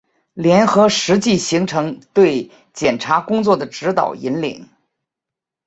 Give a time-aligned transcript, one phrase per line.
[0.33, 4.67] 结合实际形成对检察工作的指导、引领